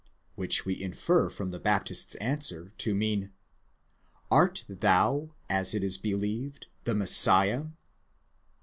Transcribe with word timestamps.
σὺ 0.01 0.03
ris 0.03 0.09
εἶ; 0.09 0.37
which 0.37 0.65
we 0.65 0.81
infer 0.81 1.29
from 1.29 1.51
the 1.51 1.59
Baptist's 1.59 2.15
answer 2.15 2.73
to 2.79 2.95
mean:" 2.95 3.29
Art 4.31 4.65
thou, 4.67 5.35
as 5.47 5.75
is 5.75 5.99
believed, 5.99 6.65
the 6.85 6.95
Messiah? 6.95 7.65